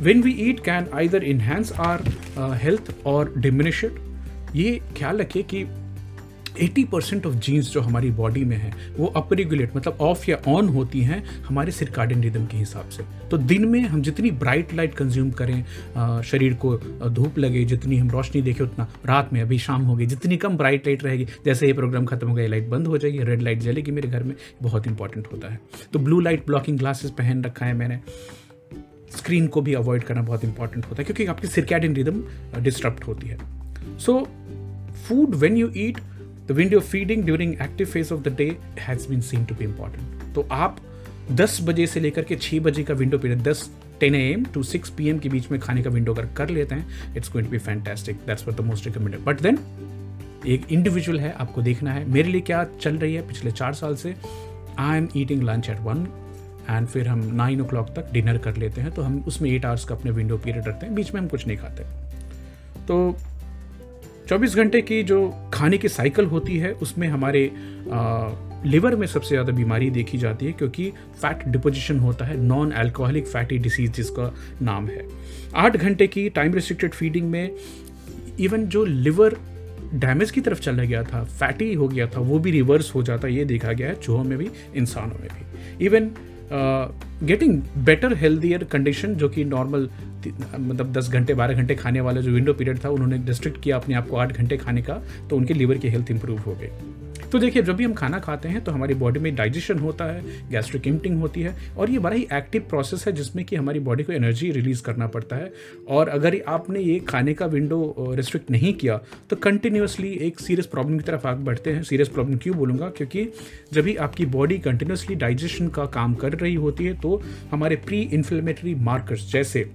when 0.00 0.22
we 0.22 0.32
eat 0.40 0.60
can 0.64 0.86
either 0.94 1.24
enhance 1.24 1.72
our 1.80 2.02
health 2.62 2.94
or 3.06 3.32
diminish 3.38 3.84
it 3.84 4.00
ये 4.56 4.80
ख्याल 4.96 5.18
रखिए 5.18 5.42
कि 5.52 5.64
80 6.58 6.84
परसेंट 6.92 7.26
ऑफ़ 7.26 7.34
जीन्स 7.36 7.70
जो 7.72 7.80
हमारी 7.80 8.10
बॉडी 8.10 8.44
में 8.44 8.56
है, 8.56 8.72
वो 8.96 9.06
अपरेगुलेट 9.16 9.76
मतलब 9.76 9.98
ऑफ़ 10.00 10.24
या 10.30 10.36
ऑन 10.48 10.68
होती 10.68 11.00
हैं 11.00 11.22
हमारे 11.40 11.72
सिरकार्डियन 11.72 12.22
रिदम 12.22 12.46
के 12.46 12.56
हिसाब 12.56 12.88
से। 12.88 13.02
तो 13.30 13.38
दिन 13.38 13.64
में 13.68 13.80
हम 13.80 14.02
जितनी 14.02 14.30
ब्राइट 14.32 14.74
लाइट 14.74 14.94
कंज्यूम 14.94 15.30
करें 15.32 16.22
शरीर 16.22 16.54
को 16.64 16.76
धूप 17.10 17.38
लगे, 17.38 17.64
जितनी 17.64 17.96
हम 17.96 18.10
रोशनी 18.10 18.42
देखें 18.42 18.64
उतना 18.64 18.88
रात 19.06 19.32
में, 19.32 19.40
अभी 19.42 19.58
शाम 19.58 19.82
होगी 19.82 20.06
जितनी 20.06 20.36
कम 20.36 20.56
ब्राइट 20.56 20.86
लाइट 20.86 21.04
रहेगी, 21.04 21.26
जैसे 21.44 21.66
ये 21.66 21.72
प्रोग्राम 21.72 22.06
खत्म 22.06 22.28
हो 22.28 22.34
गया 22.34 22.48
लाइट 22.48 22.68
बंद 22.68 22.86
हो 22.86 22.98
जाएगी 22.98 23.22
रेड 23.24 23.42
लाइट 23.42 23.60
जलेगी 23.60 23.90
मेरे 23.90 24.08
घर 24.08 24.22
में, 24.22 24.34
बहुत 24.62 24.86
इंपॉर्टेंट 24.86 25.26
होता 25.32 25.52
है। 25.52 25.60
तो 25.92 25.98
ब्लू 25.98 26.20
लाइट 26.20 26.46
ब्लॉकिंग 26.46 26.78
ग्लासेस 26.78 27.10
पहन 27.10 27.44
रखा 27.44 27.66
है 27.66 27.74
मैंने। 27.74 28.00
स्क्रीन 29.16 29.46
को 29.46 29.60
भी 29.60 29.74
अवॉइड 29.74 30.02
करना 30.02 30.22
बहुत 30.22 30.44
इंपॉर्टेंट 30.44 30.84
होता 30.84 30.96
है, 30.98 31.04
क्योंकि 31.04 31.26
आपकी 31.26 31.48
सिरकैडिन 31.48 31.94
रिदम 31.94 32.22
डिस्टर्ब 32.60 33.00
होती 33.06 33.28
है। 33.28 33.38
So 33.98 34.18
food 35.08 35.34
when 35.34 35.56
you 35.56 35.70
eat 35.76 35.98
the 36.48 36.52
window 36.52 36.80
feeding 36.80 37.24
during 37.24 37.54
active 37.62 37.86
phase 37.86 38.12
of 38.14 38.20
the 38.20 38.34
day 38.36 38.56
has 38.78 39.08
been 39.08 39.20
seen 39.20 39.44
to 39.44 39.54
be 39.54 39.64
important 39.64 40.34
तो 40.34 40.46
आप 40.50 40.78
10 41.32 41.60
बजे 41.62 41.86
से 41.86 42.00
लेकर 42.00 42.22
के 42.22 42.36
6 42.36 42.60
बजे 42.60 42.82
का 42.82 42.94
window 42.94 43.18
period 43.18 43.42
10 43.42 43.62
ten 44.00 44.14
A 44.14 44.20
M 44.32 44.44
to 44.44 44.62
six 44.62 44.90
P 44.90 45.08
M 45.08 45.18
के 45.18 45.28
बीच 45.28 45.50
में 45.50 45.58
खाने 45.60 45.82
का 45.82 45.90
विंडो 45.90 46.14
अगर 46.14 46.28
कर 46.36 46.48
लेते 46.48 46.74
हैं 46.74 47.16
it's 47.16 47.32
going 47.32 47.46
to 47.46 47.52
be 47.52 47.58
fantastic 47.58 48.16
that's 48.26 48.48
the 48.48 48.60
most 48.60 48.86
recommended 48.86 49.24
but 49.24 49.40
then 49.40 49.58
एक 50.46 50.72
इंडिविजुअल 50.72 51.18
है, 51.20 51.32
आपको 51.32 51.62
देखना 51.62 51.92
है, 51.92 52.04
मेरे 52.10 52.28
लिए 52.28 52.40
क्या 52.40 52.64
चल 52.80 52.98
रही 52.98 53.14
है 53.14 53.26
पिछले 53.28 53.50
चार 53.50 53.72
साल 53.74 53.96
से? 53.96 54.14
I 54.78 54.98
am 54.98 55.08
eating 55.16 55.42
lunch 55.42 55.68
at 55.70 55.80
one 55.80 56.06
and 56.70 56.86
फिर 56.86 57.08
हम 57.08 57.24
नाइन 57.34 57.60
ओ 57.60 57.64
तक 57.64 58.12
डिनर 58.12 58.38
कर 58.38 58.56
लेते 58.56 58.80
हैं 58.80 58.90
तो 58.90 59.02
हम 59.02 59.22
उसमें 59.26 59.50
एट 59.50 59.64
आवर्स 59.64 59.84
का 59.84 59.94
अपने 59.94 60.10
विंडो 60.10 60.36
पीरियड 60.38 60.68
रखते 60.68 60.86
हैं 60.86 60.94
बीच 60.94 61.14
में 61.14 61.20
हम 61.20 61.28
कुछ 61.28 61.46
नहीं 61.46 61.56
खाते। 61.56 61.84
तो 62.86 63.16
24 64.28 64.54
घंटे 64.56 64.80
की 64.82 65.02
जो 65.02 65.18
खाने 65.54 65.78
की 65.78 65.88
साइकिल 65.88 66.24
होती 66.26 66.58
है 66.58 66.72
उसमें 66.72 67.08
हमारे 67.08 67.46
आ, 67.92 68.28
लिवर 68.64 68.96
में 68.96 69.06
सबसे 69.06 69.28
ज़्यादा 69.28 69.52
बीमारी 69.52 69.90
देखी 69.90 70.18
जाती 70.18 70.46
है 70.46 70.52
क्योंकि 70.52 70.90
फैट 71.20 71.46
डिपोजिशन 71.48 71.98
होता 71.98 72.24
है 72.24 72.36
नॉन 72.36 72.70
अल्कोहलिक 72.70 73.26
फैटी 73.26 73.58
डिसीज 73.58 73.92
जिसका 73.94 74.32
नाम 74.62 74.86
है। 74.86 75.06
आठ 75.56 75.76
घंटे 75.76 76.06
की 76.06 76.28
टाइम 76.30 76.54
रिस्ट्रिक्टेड 76.54 76.94
फीडिंग 76.94 77.30
में 77.30 77.50
इवन 78.40 78.66
जो 78.66 78.84
लिवर 78.84 79.36
डैमेज 79.94 80.30
की 80.30 80.40
तरफ़ 80.40 80.60
चला 80.60 80.84
गया 80.84 81.02
था 81.02 81.22
फैटी 81.24 81.72
हो 81.74 81.88
गया 81.88 82.06
था 82.06 82.20
वो 82.20 82.38
भी 82.38 82.50
रिवर्स 82.50 82.94
हो 82.94 83.02
जाता 83.02 83.28
है 83.28 83.34
ये 83.34 83.44
देखा 83.44 83.72
गया 83.72 83.88
है 83.88 83.94
चूहों 83.94 84.24
में 84.24 84.36
भी 84.38 84.48
इंसानों 84.74 85.18
में 85.20 85.28
भी। 85.28 85.84
Even 85.86 86.10
getting 86.52 87.62
better 87.84 88.14
healthier 88.16 88.64
condition 88.64 89.14
जो 89.14 89.28
कि 89.28 89.44
नॉर्मल 89.44 89.88
मतलब 90.58 90.92
दस 90.92 91.08
घंटे, 91.08 91.34
बारह 91.34 91.54
घंटे 91.54 91.74
खाने 91.74 92.00
वाला 92.00 92.20
जो 92.20 92.30
विंडो 92.32 92.52
पीरियड 92.54 92.84
था, 92.84 92.88
उन्होंने 92.88 93.18
डिस्ट्रिक्ट 93.26 93.60
किया 93.62 93.76
अपने 93.76 93.94
आप 93.94 94.08
को 94.08 94.16
आठ 94.16 94.32
घंटे 94.32 94.56
खाने 94.56 94.82
का 94.82 95.00
तो 95.30 95.36
उनके 95.36 95.54
लीवर 95.54 95.78
की 95.78 95.88
हेल्थ 95.88 96.10
इंप्रूव 96.10 96.38
हो 96.38 96.54
गई। 96.54 96.68
तो 97.32 97.38
देखिए, 97.38 97.62
जब 97.62 97.76
भी 97.76 97.84
हम 97.84 97.92
खाना 97.94 98.18
खाते 98.18 98.48
हैं 98.48 98.62
तो 98.64 98.72
हमारी 98.72 98.94
बॉडी 98.94 99.20
में 99.20 99.34
डाइजेशन 99.36 99.78
होता 99.78 100.04
है 100.04 100.50
गैस्ट्रिक 100.50 100.86
इम्टिंग 100.86 101.18
होती 101.20 101.40
है, 101.42 101.54
और 101.78 101.90
ये 101.90 101.98
बड़ा 101.98 102.16
ही 102.16 102.26
एक्टिव 102.32 102.62
प्रोसेस 102.68 103.06
है 103.06 103.12
जिसमें 103.12 103.44
कि 103.44 103.56
हमारी 103.56 103.80
बॉडी 103.80 104.04
को 104.04 104.12
एनर्जी 104.12 104.50
रिलीज़ 104.50 104.82
करना 104.82 105.06
पड़ता 105.06 105.36
है। 105.36 105.52
और 105.88 106.08
अगर 106.08 106.36
आपने 106.48 106.80
ये 106.80 106.98
खाने 107.08 107.34
का 107.34 107.46
विंडो 107.46 108.14
रिस्ट्रिक्ट 108.16 108.50
नहीं 108.50 108.72
किया 108.74 109.00
तो 109.30 109.36
कंटिन्यूसली 109.38 110.12
एक 110.22 110.40
सीरियस 110.40 110.66
प्रॉब्लम 110.66 110.98
की 110.98 111.04
तरफ़ 111.04 111.26
आगे 111.26 111.44
बढ़ते 111.44 111.72
हैं। 111.72 111.82
सीरियस 111.82 112.08
प्रॉब्लम 112.08 112.36
क्यों 112.36 112.56
बोलूँगा? 112.56 112.88
क्योंकि 112.88 113.28
जब 113.72 113.82
भी 113.82 113.96
आपकी 113.96 114.26
बॉडी 114.28 114.58
कंटिन्यूसली 114.58 115.16
डाइजेशन 115.16 115.68
का 115.68 115.84
काम 115.88 116.14
कर 116.14 116.32
रही 116.34 116.54
होती 116.56 116.84
है 116.84 117.00
तो 117.00 117.20
हमारे 117.50 117.76
प्री 117.76 118.00
इन्फ्लेमेटरी 118.02 118.74
मार्कर्स 118.74 119.30
जैसे 119.32 119.68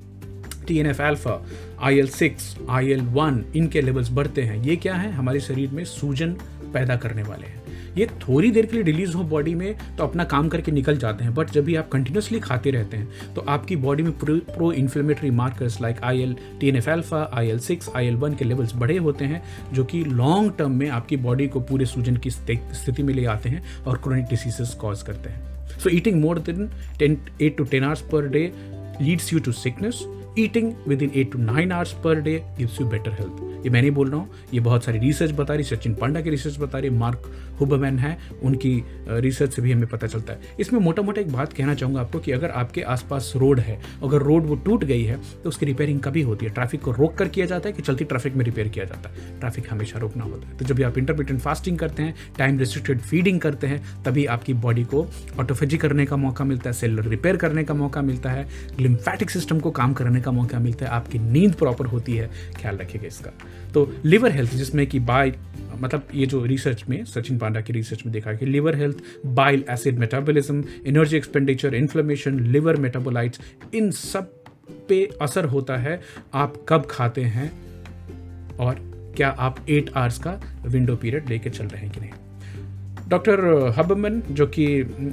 T 0.67 0.77
N 0.79 0.85
F 0.85 1.01
alpha 1.01 1.41
I 1.81 1.97
L 1.99 2.07
six 2.09 2.55
I 2.69 2.91
L 2.91 3.01
one 3.13 3.43
इनके 3.55 3.81
लेवल्स 3.81 4.11
बढ़ते 4.11 4.41
हैं। 4.41 4.63
ये 4.63 4.75
क्या 4.75 4.93
है? 4.95 5.11
हमारे 5.11 5.39
शरीर 5.41 5.69
में 5.69 5.83
सूजन 5.85 6.35
पैदा 6.73 6.95
करने 6.95 7.23
वाले 7.23 7.47
हैं। 7.47 7.61
ये 7.97 8.05
थोड़ी 8.21 8.49
देर 8.51 8.65
के 8.65 8.75
लिए 8.75 8.83
रिलीज़ 8.83 9.13
हो 9.13 9.23
बॉडी 9.23 9.53
में 9.55 9.95
तो 9.97 10.03
अपना 10.03 10.23
काम 10.23 10.47
करके 10.49 10.71
निकल 10.71 10.97
जाते 10.97 11.23
हैं, 11.23 11.33
बट 11.33 11.49
जब 11.49 11.63
भी 11.65 11.75
आप 11.75 11.89
कंटिन्यूसली 11.89 12.39
खाते 12.39 12.71
रहते 12.71 12.97
हैं 12.97 13.33
तो 13.35 13.41
आपकी 13.49 13.75
बॉडी 13.75 14.03
में 14.03 14.11
pro 14.17 14.71
inflammatory 14.73 15.29
markers 15.31 15.79
like 15.81 16.01
I 16.03 16.21
L 16.21 16.35
T 16.59 16.69
N 16.69 16.75
F 16.75 16.89
alpha 16.89 17.29
I 17.33 17.49
L 17.49 17.59
six 17.59 17.89
I 17.95 18.07
L 18.07 18.15
one 18.15 18.33
के 18.35 18.45
लेवल्स 18.45 18.75
बढ़े 18.75 18.97
होते 18.97 19.25
हैं, 19.25 19.43
जो 19.73 19.83
कि 19.83 20.03
लॉन्ग 20.03 20.53
टर्म 20.57 20.71
में 20.71 20.87
आपकी 20.89 21.17
बॉडी 21.19 21.47
को 21.47 21.59
पूरे 21.61 21.85
सूजन 21.85 22.17
की 22.17 22.29
स्थिति 22.29 23.03
में 23.03 23.13
ले 23.13 23.25
आते 23.27 23.49
हैं 23.49 23.63
और 23.83 23.97
क्रोनिक 24.03 24.25
डिसीजेस 24.25 24.73
कॉज 24.81 25.01
करते 25.01 25.29
हैं। 25.29 25.79
So 25.79 25.89
eating 25.89 26.21
more 26.21 26.39
than 26.39 26.69
ten 26.99 27.17
eight 27.41 27.57
to 27.57 27.63
ten 27.63 27.83
hours 27.83 28.01
per 28.11 28.27
day 28.27 28.51
leads 29.01 29.33
you 29.33 29.39
to 29.39 29.51
sickness 29.51 30.03
eating 30.39 30.73
within 31.01 31.11
eight 31.15 31.31
to 31.31 31.39
nine 31.39 31.71
hours 31.71 31.93
per 32.03 32.21
day 32.21 32.41
gives 32.57 32.81
you 32.81 32.87
better 32.87 33.11
health 33.11 33.52
ये 33.63 33.69
मैं 33.69 33.81
नहीं 33.81 33.91
बोल 33.91 34.09
रहा 34.09 34.19
हूँ, 34.19 34.29
ये 34.53 34.59
बहुत 34.59 34.83
सारी 34.83 34.99
रिसर्च 34.99 35.31
बता 35.31 35.53
रही, 35.53 35.63
सचिन 35.63 35.93
पांडा 35.95 36.21
की 36.21 36.29
रिसर्च 36.29 36.57
बता 36.59 36.79
रही 36.79 36.89
मार्क 36.91 37.31
हुबमैन 37.59 37.97
है, 37.99 38.17
उनकी 38.43 38.83
रिसर्च 39.07 39.53
से 39.53 39.61
भी 39.61 39.71
हमें 39.71 39.87
पता 39.87 40.07
चलता 40.07 40.33
है। 40.33 40.55
इसमें 40.59 40.79
मोटा 40.79 41.01
मोटा 41.01 41.21
एक 41.21 41.31
बात 41.33 41.53
कहना 41.53 41.73
चाहूँगा 41.75 42.01
आपको 42.01 42.19
कि 42.19 42.31
अगर 42.31 42.49
आपके 42.51 42.81
आसपास 42.83 43.31
रोड 43.35 43.59
है, 43.59 43.79
अगर 44.03 44.21
रोड 44.21 44.45
वो 44.45 44.55
टूट 44.57 44.83
गई 44.83 45.03
है 45.03 45.17
तो 45.43 45.49
उसकी 45.49 45.65
रिपेयरिंग 45.65 45.99
कभी 46.01 46.21
होती 46.21 46.45
है। 46.45 46.51
ट्रैफ़िक 46.53 46.81
को 46.81 46.91
रोक 46.91 47.15
कर 47.17 47.27
किया 47.27 47.45
जाता 47.45 47.69
है 47.69 47.73
कि 47.73 47.81
चलती 47.81 48.05
ट्रैफ़िक 48.05 48.35
में 48.35 48.45
रिपेयर 48.45 48.67
किया 48.69 48.85
जाता 48.85 49.09
है। 49.09 49.39
ट्रैफ़िक 49.39 49.71
हमेशा 49.71 49.99
रोकना 49.99 50.23
होता 50.23 50.47
है। 50.47 50.57
तो 50.57 50.65
जब 50.65 50.83
आप 50.83 50.97
इंटरमीडियंट 50.97 51.41
फास्टिंग 51.41 51.77
करते 51.79 52.03
हैं 52.03 52.15
टाइम 52.37 52.59
रिस्ट्रिक्टेड 52.59 52.99
फीडिंग 53.01 53.39
करते 53.41 53.67
हैं, 53.67 53.81
तभी 54.03 54.25
आपकी 54.27 54.53
बॉडी 54.55 54.83
को 54.85 55.05
ऑटोफेजी 55.39 55.77
करने 55.77 56.05
का 56.05 56.17
मौका 56.17 56.45
मिलता 56.45 56.69
है 56.69 56.73
सेलर 56.73 57.07
रिपेयर 57.07 57.37
करने 57.37 57.63
का 57.63 57.73
मौका 57.73 58.01
मिलता 58.01 58.29
है 58.29 58.47
लिम्फेटिक 58.79 59.29
सिस्टम 59.29 59.59
को 59.59 59.71
काम 59.71 59.93
करने 59.93 60.21
का 60.21 60.31
मौका 60.31 60.59
मिलता 60.59 60.85
है, 60.85 60.91
आपकी 60.91 61.19
नींद 61.21 61.53
प्रॉपर 61.55 61.85
होती 61.85 62.15
है, 62.15 62.29
ख्याल 62.57 62.77
रखिएगा 62.77 63.07
इसका। 63.07 63.31
तो 63.73 63.95
लिवर 64.05 64.31
हेल्थ 64.31 64.55
जिसमें 64.55 64.87
कि 64.87 64.99
बाय 64.99 65.33
मतलब 65.81 66.07
ये 66.15 66.25
जो 66.25 66.45
रिसर्च 66.45 66.83
में, 66.89 67.05
सचिन 67.05 67.37
पांडा 67.37 67.61
की 67.61 67.73
रिसर्च 67.73 68.05
में 68.05 68.13
देखा 68.13 68.33
कि 68.33 68.45
liver 68.45 68.75
health 68.75 68.97
bile 69.25 69.65
acid 69.69 69.99
metabolism 69.99 70.63
energy 70.87 71.17
expenditure 71.17 71.75
inflammation 71.75 72.39
liver 72.39 72.75
metabolites 72.75 73.39
इन 73.75 73.91
सब 73.91 74.43
पे 74.89 75.09
असर 75.21 75.45
होता 75.45 75.77
है। 75.77 76.01
आप 76.33 76.65
कब 76.69 76.87
खाते 76.89 77.21
हैं 77.21 77.51
और 78.57 78.75
क्या 79.17 79.29
आप 79.29 79.65
एट 79.69 79.89
आवर्स 79.95 80.19
का 80.19 80.39
विंडो 80.65 80.95
पीरियड 80.95 81.29
लेके 81.29 81.49
चल 81.49 81.65
रहे 81.65 81.81
हैं 81.81 81.91
कि 81.91 81.99
नहीं? 81.99 82.11
डॉक्टर 83.13 83.73
हबमन 83.77 84.21
जो 84.31 84.45
कि 84.47 84.65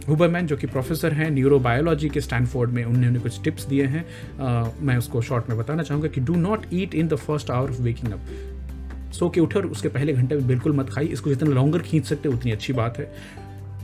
हुबरमैन 0.08 0.46
जो 0.46 0.56
कि 0.56 0.66
प्रोफेसर 0.66 1.12
हैं 1.12 1.30
न्यूरोबायोलॉजी 1.30 2.08
के 2.08 2.20
स्टैनफोर्ड 2.20 2.70
में 2.70 2.84
उन्होंने 2.84 3.18
कुछ 3.18 3.42
टिप्स 3.42 3.66
दिए 3.66 3.84
हैं। 3.84 4.04
uh, 4.36 4.82
मैं 4.82 4.96
उसको 4.96 5.22
शॉर्ट 5.22 5.48
में 5.48 5.58
बताना 5.58 5.82
चाहूँगा 5.82 6.08
कि 6.08 6.20
do 6.20 6.34
not 6.34 6.66
eat 6.72 6.94
in 6.94 7.08
the 7.08 7.16
first 7.16 7.50
hour 7.50 7.70
of 7.70 7.82
waking 7.82 8.12
up 8.12 8.20
सो 9.12 9.28
के 9.28 9.40
उठर 9.40 9.64
उसके 9.64 9.88
पहले 9.88 10.12
घंटे 10.12 10.34
में 10.34 10.46
बिल्कुल 10.46 10.72
मत 10.72 10.90
खाई 10.90 11.06
इसको 11.06 11.30
जितना 11.30 11.50
लॉन्गर 11.50 11.78
खींच 11.78 12.04
सकते 12.04 12.28
उतनी 12.28 12.52
अच्छी 12.52 12.72
बात 12.72 12.98
है। 12.98 13.12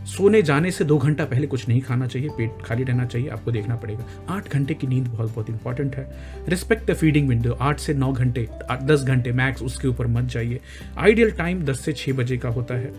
सोने 0.06 0.40
जाने 0.42 0.70
से 0.70 0.84
दो 0.84 0.96
घंटा 0.98 1.24
पहले 1.24 1.46
कुछ 1.46 1.68
नहीं 1.68 1.80
खाना 1.82 2.06
चाहिए, 2.06 2.28
पेट 2.28 2.62
खाली 2.64 2.84
रहना 2.84 3.04
चाहिए, 3.04 3.28
आपको 3.28 3.52
देखना 3.52 3.76
पड़ेगा। 3.76 4.04
आठ 4.28 4.52
घंटे 4.52 4.74
की 4.74 4.86
नींद 4.86 5.06
बहुत 5.06 5.32
बहुत 5.32 5.50
इंपॉर्टेंट 5.50 5.96
है। 5.96 6.06
रिस्पेक्ट 6.48 6.90
द 6.90 6.94
फीडिंग 6.94 7.28
विंडो 7.28 7.52
आठ 7.52 7.80
से 7.80 7.94
नौ 7.94 8.12
घंटे 8.12 8.46
दस 8.82 9.02
घंटे 9.02 9.32
मैक्स 9.32 9.62
उसके 9.62 9.88
ऊपर 9.88 10.06
मत 10.08 10.24
जाइए। 10.26 10.60
आइडियल 10.98 11.30
टाइम 11.32 11.62
दस 11.64 11.80
से 11.80 11.92
छः 11.92 12.12
बजे 12.12 12.36
का 12.36 12.48
होता 12.48 12.74
है। 12.74 12.92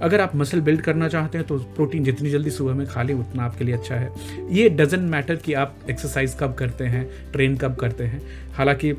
अगर 0.00 0.20
आप 0.20 0.36
मसल 0.36 0.60
बिल्ड 0.60 0.80
करना 0.80 1.08
चाहते 1.08 1.38
हैं 1.38 1.46
तो 1.46 1.58
प्रोटीन 1.76 2.04
जितनी 2.04 2.30
जल्दी 2.30 2.50
सुबह 2.50 2.74
में 2.74 2.86
खा 2.86 3.02
लें, 3.02 3.14
उतना 3.14 3.44
आपके 3.44 3.64
लिए 3.64 3.74
अच्छा 3.74 3.94
है। 3.94 4.10
ये 4.52 4.68
डजेंट 4.70 5.02
मैटर 5.02 5.36
कि 5.36 5.52
आप 5.54 5.76
एक्सरसाइज 5.90 6.36
कब 6.40 6.54
करते 6.54 6.84
हैं 6.86 7.06
ट्रेन 7.32 7.56
कब 7.56 7.76
करते 7.76 8.04
हैं। 8.04 8.22
हालाँकि 8.54 8.92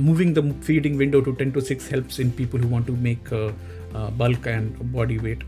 moving 0.00 0.34
the 0.34 0.52
feeding 0.66 0.96
window 0.96 1.20
to 1.20 1.32
ten 1.32 1.50
to 1.50 1.60
six 1.62 1.90
helps 1.90 2.20
in 2.20 2.30
people 2.30 2.60
who 2.60 2.68
want 2.68 2.86
to 2.86 2.96
make 2.98 3.28
bulk 4.18 4.46
and 4.46 4.70
body 4.92 5.16
weight 5.18 5.42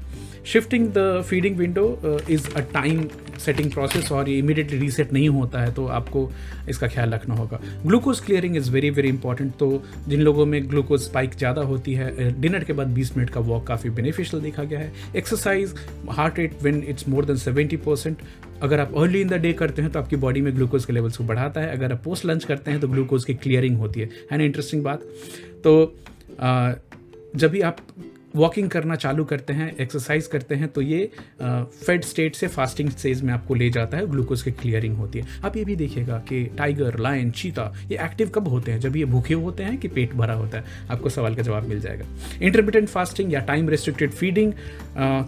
shifting 0.47 0.89
the 0.89 1.23
feeding 1.29 1.57
window 1.57 1.87
is 2.31 2.49
a 2.51 2.61
time 2.73 3.09
setting 3.39 3.71
process 3.73 4.11
और 4.13 4.29
ये 4.29 4.39
इमीडिएटली 4.39 4.79
रीसेट 4.79 5.13
नहीं 5.13 5.29
होता 5.29 5.61
है 5.61 5.73
तो 5.75 5.87
आपको 5.89 6.31
इसका 6.69 6.89
ख्याल 6.89 7.11
रखना 7.11 7.35
होगा। 7.35 7.61
Glucose 7.87 8.21
clearing 8.21 8.57
is 8.57 8.71
very 8.73 8.91
very 8.91 9.09
important 9.09 9.53
तो 9.59 9.83
जिन 10.09 10.21
लोगों 10.21 10.47
में 10.47 10.69
ग्लूकोज 10.71 11.01
स्पाइक 11.01 11.35
ज़्यादा 11.35 11.63
होती 11.65 11.95
है 11.95 12.31
डिनर 12.41 12.65
के 12.65 12.73
बाद 12.73 12.95
20 12.95 13.17
मिनट 13.17 13.31
का 13.31 13.41
वॉक 13.43 13.67
काफ़ी 13.67 13.91
बेनिफिशियल 13.91 14.43
देखा 14.43 14.65
गया 14.65 14.79
है। 14.79 14.93
Exercise 15.17 15.75
heart 16.11 16.39
rate 16.39 16.63
when 16.63 16.83
it's 16.89 17.09
more 17.09 17.25
than 17.25 17.37
seventy 17.39 17.77
percent 17.79 18.23
अगर 18.63 18.81
आप 18.81 18.97
अर्ली 18.99 19.21
इन 19.21 19.29
द 19.29 19.41
डे 19.41 19.53
करते 19.53 19.83
हैं 19.83 19.91
तो 19.93 19.99
आपकी 19.99 20.17
बॉडी 20.17 20.41
में 20.41 20.55
ग्लूकोज 20.57 20.85
के 20.85 20.93
लेवल्स 20.93 21.17
को 21.17 21.25
बढ़ाता 21.25 21.61
है। 21.61 21.77
अगर 21.77 21.93
आप 21.93 22.03
पोस्ट 22.05 22.27
लंच 22.27 22.45
करते 22.45 22.71
हैं 22.71 22.81
तो 22.81 22.89
ग्लूकोज 22.89 23.25
की 23.25 23.35
क्लियरिंग 23.37 23.79
होती 23.79 24.01
है। 24.01 24.09
है 24.33 24.39
ना 24.39 24.45
इंटरेस्टिंग 24.45 24.83
बात? 24.85 25.03
तो 25.65 25.97
जब 27.37 27.51
भी 27.51 27.61
आप 27.63 27.77
वॉकिंग 28.37 28.69
करना 28.71 28.95
चालू 28.97 29.25
करते 29.25 29.53
हैं 29.53 29.71
एक्सरसाइज 29.77 30.27
करते 30.27 30.55
हैं 30.55 30.69
तो 30.69 30.81
ये 30.83 31.11
फेड 31.41 32.05
स्टेट 32.05 32.35
से 32.35 32.47
फास्टिंग 32.49 32.91
स्टेज 32.91 33.23
में 33.23 33.33
आपको 33.35 33.55
ले 33.55 33.69
जाता 33.71 33.97
है 33.97 34.07
ग्लूकोज 34.07 34.43
की 34.43 34.51
क्लियरिंग 34.53 34.97
होती 34.97 35.19
है। 35.19 35.41
आप 35.45 35.57
ये 35.57 35.65
भी 35.65 35.77
देखिएगा 35.77 36.19
कि 36.29 36.45
टाइगर 36.59 36.99
लायन 36.99 37.31
चीता 37.33 37.73
ये 37.91 37.99
एक्टिव 38.05 38.31
कब 38.31 38.49
होते 38.49 38.73
हैं? 38.73 38.81
जब 38.81 38.97
ये 38.97 39.05
भूखे 39.07 39.35
होते 39.35 39.63
हैं 39.63 39.77
कि 39.79 39.89
पेट 39.89 40.15
भरा 40.15 40.35
होता 40.35 40.59
है? 40.59 40.65
आपको 40.91 41.09
सवाल 41.09 41.35
का 41.35 41.43
जवाब 41.43 41.69
मिल 41.69 41.81
जाएगा। 41.81 42.07
इंटरमीडियंट 42.43 42.89
फास्टिंग 42.89 43.33
या 43.33 43.41
टाइम 43.43 43.69
रेस्ट्रिक्टेड 43.69 44.11
फीडिंग 44.13 44.53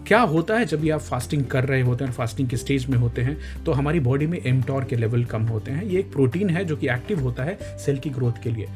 क्या 0.06 0.20
होता 0.20 0.58
है 0.58 0.64
जब 0.66 0.84
ये 0.84 0.90
आप 0.90 1.00
फास्टिंग 1.00 1.44
कर 1.46 1.64
रहे 1.64 1.80
होते 1.82 2.04
हैं 2.04 2.12
फास्टिंग 2.12 2.48
के 2.48 2.56
स्टेज 2.56 2.86
में 2.86 2.98
होते 2.98 3.22
हैं 3.22 3.64
तो 3.64 3.72
हमारी 3.72 4.00
बॉडी 4.00 4.26
में 4.26 4.38
एमटोर 4.40 4.84
के 4.84 4.96
लेवल 4.96 5.24
कम 5.26 5.42
होते 5.44 5.70
हैं। 5.70 5.84
ये 5.84 5.98
एक 6.00 6.12
प्रोटीन 6.12 6.50
है 6.50 6.64
जो 6.64 6.76
कि 6.76 6.88
एक्टिव 6.88 7.20
होता 7.20 7.44
है 7.44 7.58
सेल 7.78 7.98
की 7.98 8.10
ग्रोथ 8.10 8.42
के 8.42 8.50
लिए। 8.50 8.66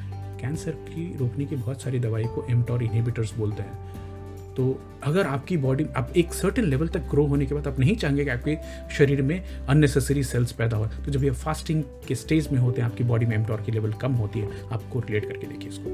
कैंसर 0.40 0.70
की 0.84 1.04
रोकने 1.18 1.44
की 1.44 1.56
बहुत 1.56 1.82
सारी 1.82 1.98
दवाई 2.00 2.24
को 2.24 2.46
एमटोर 2.50 2.82
इनहिबिटर्स 2.82 3.34
बोलते 3.34 3.62
हैं। 3.62 4.00
तो 4.56 4.82
अगर 5.04 5.26
आपकी 5.26 5.56
बॉडी 5.56 5.86
आप 5.96 6.12
एक 6.16 6.32
सर्टेन 6.32 6.64
लेवल 6.64 6.88
तक 6.88 7.00
ग्रो 7.10 7.24
होने 7.26 7.46
के 7.46 7.54
बाद 7.54 7.66
आप 7.66 7.78
नहीं 7.80 7.96
चाहेंगे 7.96 8.24
कि 8.24 8.30
आपके 8.30 8.56
शरीर 8.94 9.22
में 9.22 9.42
अननेसेसरी 9.68 10.22
सेल्स 10.22 10.52
पैदा 10.52 10.76
हो 10.76 10.86
तो 10.86 11.10
जब 11.10 11.24
ये 11.24 11.30
फास्टिंग 11.30 11.82
के 12.08 12.14
स्टेज 12.14 12.48
में 12.52 12.58
होते 12.58 12.82
हैं, 12.82 12.88
आपकी 12.88 13.04
बॉडी 13.04 13.26
में 13.26 13.36
एमटोर 13.36 13.60
की 13.60 13.72
लेवल 13.72 13.92
कम 13.92 14.12
होती 14.12 14.40
है 14.40 14.48
आपको 14.72 15.00
रिलेट 15.00 15.24
करके 15.24 15.46
देखिए 15.46 15.68
इसको। 15.68 15.90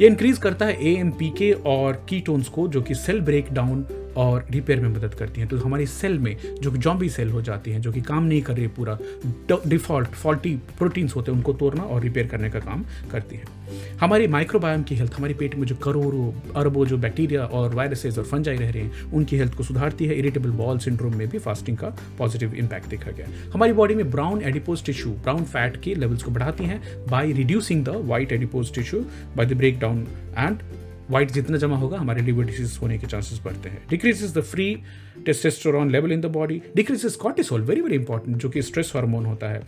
ये 0.00 0.06
इंक्रीज 0.06 0.38
करता 0.38 0.66
है 0.66 0.86
ए 0.86 1.52
और 1.66 2.04
कीटोन्स 2.08 2.48
को, 2.48 2.68
जो 2.68 2.82
कि 2.82 2.94
सेल 2.94 3.20
ब्रेक 3.20 3.52
डाउन 3.52 3.86
और 4.18 4.46
रिपेयर 4.50 4.80
में 4.80 4.88
मदद 4.88 5.14
करती 5.14 5.40
हैं। 5.40 5.48
तो 5.48 5.56
हमारी 5.58 5.86
सेल 5.86 6.18
में 6.18 6.36
जो 6.62 6.70
जॉम्बी 6.70 7.08
सेल 7.08 7.30
हो 7.30 7.42
जाती 7.42 7.70
हैं, 7.70 7.80
जो 7.80 7.92
कि 7.92 8.00
काम 8.02 8.24
नहीं 8.24 8.42
कर 8.42 8.56
रही 8.56 8.66
पूरा 8.78 8.98
डिफ़ॉल्ट 9.66 10.08
फॉल्टी 10.14 10.54
प्रोटीन्स 10.78 11.16
होते 11.16 11.30
हैं, 11.30 11.38
उनको 11.38 11.52
तोड़ना 11.54 11.82
और 11.82 12.02
रिपेयर 12.02 12.26
करने 12.26 12.50
का 12.50 12.60
काम 12.60 12.84
करती 13.10 13.36
है। 13.36 13.56
हमारी 14.00 14.26
माइक्रोबायोम 14.28 14.82
की 14.82 14.94
हेल्थ 14.96 15.14
हमारे 15.14 15.34
पेट 15.34 15.54
में 15.54 15.66
जो 15.66 15.74
करोड़ों 15.76 16.30
अरबों 16.56 16.84
जो 16.86 16.96
बैक्टीरिया 16.98 17.44
और 17.44 17.74
वायरसेस 17.74 18.18
और 18.18 18.24
फंजाई 18.24 18.56
रह 18.56 18.70
रहे 18.70 18.82
हैं, 18.82 19.10
उनकी 19.12 19.36
हेल्थ 19.36 19.54
को 19.54 19.62
सुधारती 19.62 20.06
है। 20.06 20.14
इरिटेबल 20.18 20.50
बॉल 20.58 20.78
सिंड्रोम 20.78 21.16
में 21.16 21.26
भी 21.28 21.38
फास्टिंग 21.38 21.76
का 21.76 21.94
पॉजिटिव 22.18 22.54
इंपैक्ट 22.54 22.88
देखा 22.88 23.10
गया 23.10 23.26
हमारी 23.54 23.72
बॉडी 23.72 23.94
में 23.94 24.10
brown 24.10 24.42
adipose 24.42 24.84
tissue 24.84 25.12
brown 25.12 25.44
fat 25.44 25.80
के 25.82 25.94
लेवल्स 25.94 26.22
को 26.22 26.30
बढ़ाती 26.30 26.64
हैं 26.64 26.80
by 27.10 27.32
reducing 27.32 27.84
the 27.84 28.02
white 28.06 28.32
adipose 28.32 28.74
tissue 28.74 29.04
by 29.36 29.46
the 29.46 29.56
break 29.58 29.78
down 29.80 30.06
and 30.38 30.58
white 31.10 31.30
जितना 31.30 31.56
जमा 31.56 31.76
होगा, 31.76 31.98
हमारे 31.98 32.22
लिवर 32.22 32.44
डिज़ीज़ 32.44 32.78
होने 32.80 32.98
के 32.98 33.06
चांसेस 33.06 33.40
बढ़ते 33.44 33.68
हैं। 33.68 33.82
Decrease 33.90 34.22
is 34.24 34.34
the 34.34 34.42
free 34.42 34.74
testosterone 35.26 35.90
level 35.90 36.12
in 36.12 36.20
the 36.20 36.26
body 36.32 36.60
decrease 36.76 37.14
cortisol 37.16 37.62
very 37.62 37.80
very 37.80 37.94
important 37.94 38.36
जो 38.36 38.48
कि 38.48 38.62
स्ट्रेस 38.62 38.92
हार्मोन 38.94 39.26
होता 39.26 39.48
है। 39.48 39.62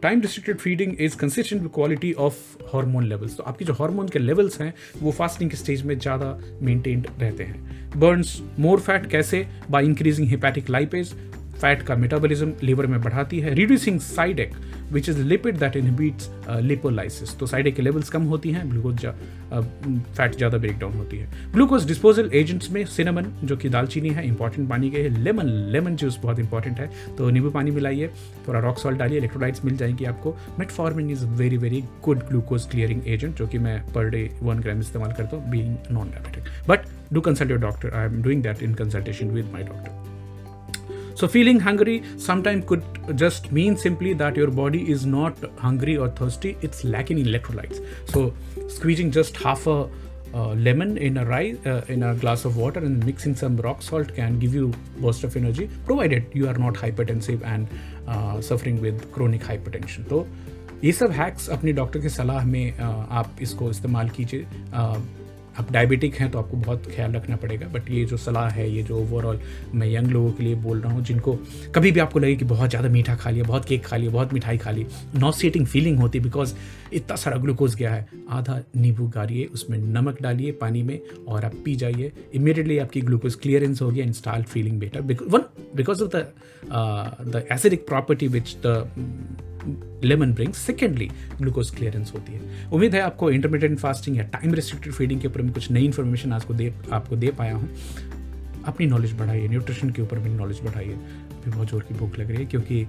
Time 0.00 0.20
restricted 0.20 0.56
feeding 0.56 1.00
is 1.00 1.16
consistent 1.16 1.62
with 1.62 1.70
quality 1.74 2.12
of 2.12 2.34
hormone 2.74 3.06
levels 3.08 3.36
तो 3.36 3.42
आपकी 3.42 3.64
जो 3.64 3.72
हार्मोन 3.72 4.08
के 4.08 4.18
लेवल्स 4.18 4.60
हैं, 4.60 4.72
वो 5.02 5.12
फास्टिंग 5.12 5.50
के 5.50 5.56
स्टेज 5.56 5.82
में 5.82 5.98
ज़्यादा 5.98 6.38
मेंटेन्ड 6.62 7.06
रहते 7.20 7.44
हैं। 7.44 7.98
बर्न्स 8.00 8.40
मोर 8.58 8.80
फैट 8.80 9.06
कैसे? 9.10 9.46
By 9.70 9.84
increasing 9.84 10.28
hepatic 10.28 10.70
lipase 10.70 11.14
fat 11.60 11.82
का 11.82 11.96
मेटाबॉलिज्म 11.96 12.52
लीवर 12.62 12.86
में 12.86 13.00
बढ़ाती 13.02 13.40
है 13.40 13.54
reducing 13.54 14.00
sidec 14.00 14.54
which 14.92 15.08
is 15.08 15.22
lipid 15.22 15.56
that 15.58 15.76
inhibits 15.76 16.30
lipolysis 16.62 17.36
तो 17.38 17.46
साइडेक 17.46 17.74
के 17.76 17.82
लेवल्स 17.82 18.10
कम 18.10 18.22
होती 18.24 18.50
हैं 18.52 18.70
ग्लूकोज 18.70 19.06
फैट 19.06 20.36
ज़्यादा 20.36 20.58
ब्रेक 20.58 20.78
डाउन 20.78 20.92
होती 20.92 21.18
है। 21.18 21.28
ग्लूकोज 21.52 21.86
डिस्पोजल 21.86 22.30
एजेंट्स 22.34 22.70
में 22.70 22.84
सिनेमन 22.86 23.32
जो 23.44 23.56
कि 23.56 23.68
दालचीनी 23.68 24.08
है 24.08 24.26
इंपॉर्टेंट 24.26 24.68
पानी 24.68 24.90
गई 24.90 25.02
है 25.02 25.22
लेमन 25.22 25.48
लेमन 25.72 25.96
जूस 25.96 26.18
बहुत 26.22 26.38
इंपॉर्टेंट 26.38 26.78
है। 26.78 26.90
तो 27.16 27.30
नींबू 27.30 27.50
पानी 27.50 27.70
मिलाइए, 27.70 28.10
थोड़ा 28.48 28.60
रॉक 28.60 28.78
सॉल्ट 28.78 28.98
डालिए 28.98 29.18
इलेक्ट्रोलाइट्स 29.18 29.64
मिल 29.64 29.76
जाएँगी 29.76 30.04
आपको। 30.04 30.36
Metformin 30.58 31.10
is 31.10 31.24
very 31.38 31.56
very 31.56 31.82
good 32.04 32.26
glucose 32.28 32.68
clearing 32.70 33.06
agent 33.06 33.36
जो 33.36 33.46
कि 33.46 33.58
मैं 33.58 33.80
पर 33.92 34.08
डे 34.10 34.28
वन 34.42 34.60
ग्राम 34.60 34.80
इस्तेमाल 34.80 35.12
करता 35.12 35.36
हूँ 35.36 35.50
being 35.50 35.76
non 35.90 36.10
diabetic 36.10 36.68
but 36.68 36.88
do 37.12 37.20
consult 37.20 37.50
your 37.50 37.60
doctor 37.60 37.94
I 37.94 38.06
am 38.06 38.22
doing 38.22 38.42
that 38.42 38.62
in 38.62 38.74
consultation 38.74 39.30
with 39.30 39.50
my 39.52 39.62
doctor 39.62 40.05
So, 41.16 41.26
feeling 41.26 41.58
hungry 41.58 42.02
sometimes 42.18 42.66
could 42.66 42.82
just 43.16 43.50
mean 43.50 43.76
simply 43.76 44.12
that 44.14 44.36
your 44.36 44.50
body 44.50 44.90
is 44.90 45.06
not 45.06 45.38
hungry 45.58 45.96
or 45.96 46.08
thirsty, 46.10 46.58
it's 46.60 46.84
lacking 46.84 47.24
electrolytes. 47.24 47.82
So, 48.10 48.34
squeezing 48.68 49.10
just 49.10 49.34
half 49.38 49.66
a 49.66 49.88
uh, 50.34 50.48
lemon 50.54 50.98
in 50.98 51.16
a 51.16 51.24
rice 51.24 51.56
uh, 51.64 51.82
in 51.88 52.02
a 52.02 52.14
glass 52.14 52.44
of 52.44 52.56
water 52.58 52.80
and 52.80 53.04
mixing 53.06 53.34
some 53.34 53.56
rock 53.56 53.80
salt 53.80 54.14
can 54.14 54.38
give 54.38 54.54
you 54.54 54.72
burst 54.98 55.24
of 55.24 55.36
energy 55.36 55.70
provided 55.86 56.26
you 56.34 56.48
are 56.48 56.58
not 56.64 56.74
hypertensive 56.74 57.42
and 57.44 57.66
uh, 58.06 58.40
suffering 58.40 58.80
with 58.82 59.10
chronic 59.12 59.42
hypertension 59.42 60.08
तो 60.08 60.26
ये 60.84 60.92
सब 60.92 61.10
hacks 61.18 61.48
अपने 61.50 61.72
doctor 61.72 62.00
की 62.00 62.08
सलाह 62.08 62.44
में 62.46 62.76
uh, 62.76 63.06
आप 63.20 63.36
इसको 63.42 63.70
इस्तेमाल 63.70 64.08
कीजिए 64.16 64.46
uh, 64.72 64.98
आप 65.58 65.70
डायबिटिक 65.72 66.14
हैं 66.14 66.30
तो 66.30 66.38
आपको 66.38 66.56
बहुत 66.56 66.86
ख्याल 66.86 67.12
रखना 67.12 67.36
पड़ेगा 67.36 67.66
बट 67.68 67.90
ये 67.90 68.04
जो 68.04 68.16
सलाह 68.16 68.48
है, 68.48 68.70
ये 68.70 68.82
जो 68.82 68.98
ओवरऑल 68.98 69.40
मैं 69.74 69.86
यंग 69.88 70.10
लोगों 70.10 70.32
के 70.32 70.44
लिए 70.44 70.54
बोल 70.56 70.80
रहा 70.80 70.92
हूँ, 70.92 71.04
जिनको 71.04 71.34
कभी 71.74 71.92
भी 71.92 72.00
आपको 72.00 72.18
लगे 72.18 72.36
कि 72.36 72.44
बहुत 72.44 72.70
ज़्यादा 72.70 72.88
मीठा 72.88 73.14
खा 73.16 73.30
लिया, 73.30 73.44
बहुत 73.44 73.64
केक 73.64 73.84
खा 73.86 73.96
लिया, 73.96 74.10
बहुत 74.10 74.32
मिठाई 74.32 74.58
खा 74.58 74.70
ली 74.70 74.86
नॉसिएटिंग 75.16 75.66
फीलिंग 75.66 75.98
होती 75.98 76.20
बिकॉज़ 76.20 76.54
इतना 76.92 77.16
सारा 77.16 77.36
ग्लूकोज 77.36 77.74
गया 77.74 77.92
है। 77.92 78.06
आधा 78.30 78.60
नींबू 78.76 79.06
गाड़िए 79.08 79.44
उसमें 79.46 79.78
नमक 79.78 80.22
डालिए 80.22 80.52
पानी 80.60 80.82
में 80.82 81.00
और 81.28 81.44
आप 81.44 81.54
पी 81.64 81.74
जाइए। 81.76 82.12
इमीडिएटली 82.34 82.78
आपकी 82.78 83.00
ग्लूकोज 83.00 83.34
क्लियरेंस 83.36 83.82
हो 83.82 83.90
गया 83.90 84.10
start 84.12 84.46
feeling 84.46 84.78
better 84.80 85.00
one 85.00 85.42
because 85.76 86.02
of 86.02 86.10
the 86.10 86.26
the 87.28 87.46
acidic 87.52 87.86
property 87.86 88.28
which 88.28 88.56
the 88.66 88.76
lemon 90.04 90.32
bring 90.32 90.52
secondly 90.54 91.08
glucose 91.38 91.70
clearance 91.70 92.12
होती 92.14 92.32
है। 92.32 92.68
उम्मीद 92.72 92.94
है 92.94 93.00
आपको 93.00 93.30
इंटरमीडियंट 93.30 93.78
फास्टिंग 93.78 94.16
या 94.16 94.24
टाइम 94.32 94.54
रिस्ट्रिक्टेड 94.54 94.92
फीडिंग 94.92 95.20
के 95.20 95.28
ऊपर 95.28 95.42
में 95.42 95.52
कुछ 95.52 95.70
नई 95.70 95.84
इन्फॉर्मेशन 95.84 96.32
आपको 96.32 96.54
दे 96.54 96.72
आपको 96.92 97.16
दे 97.16 97.30
पाया 97.38 97.54
हूँ। 97.54 97.68
अपनी 98.66 98.86
नॉलेज 98.86 99.12
बढ़ाइए 99.18 99.48
न्यूट्रिशन 99.48 99.90
के 99.90 100.02
ऊपर 100.02 100.18
भी 100.18 100.30
नॉलेज 100.30 100.60
बढ़ाइए। 100.64 100.92
अभी 100.92 101.50
बहुत 101.50 101.68
ज़ोर 101.68 101.82
की 101.82 101.94
भूख 101.94 102.18
लग 102.18 102.30
रही 102.30 102.38
है 102.38 102.46
क्योंकि 102.46 102.86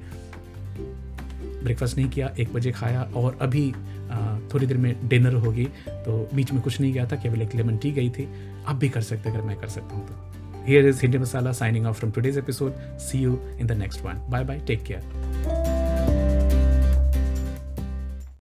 ब्रेकफास्ट 1.64 1.98
नहीं 1.98 2.10
किया, 2.10 2.34
एक 2.40 2.54
बजे 2.54 2.72
खाया 2.72 3.02
और 3.16 3.38
अभी 3.42 3.72
थोड़ी 4.54 4.66
देर 4.66 4.78
में 4.78 5.08
डिनर 5.10 5.34
होगी 5.36 5.66
तो 5.88 6.30
बीच 6.34 6.52
में 6.54 6.62
कुछ 6.62 6.80
नहीं 6.82 6.94
गया 6.94 7.06
था, 7.06 7.16
केवल 7.16 7.42
एक 7.42 7.56
लेमन 7.56 7.78
टी 7.78 7.92
गई 7.92 8.10
थी। 8.10 8.28
आप 8.66 8.76
भी 8.76 8.90
कर 8.90 9.02
सकते 9.02 9.30
अगर 9.30 9.42
मैं 9.42 9.58
कर 9.60 9.68
सकता 9.70 9.96
हूँ 9.96 10.08
तो। 10.08 10.64
Here 10.66 10.88
is 10.88 11.02
Hindi 11.02 11.18
Masala 11.18 11.52
signing 11.54 11.86
off 11.86 11.98
from 11.98 12.12
today's 12.12 12.38
episode 12.38 12.74
see 13.02 13.20
you 13.20 13.40
in 13.60 13.68
the 13.68 13.72
next 13.74 14.06
one 14.06 14.28
bye 14.30 14.44
bye 14.44 14.60
take 14.68 14.84
care 14.84 15.37